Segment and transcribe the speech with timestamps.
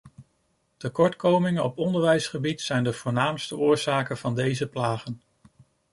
[0.77, 5.21] Tekortkomingen op onderwijsgebied zijn de voornaamste oorzaken van deze plagen.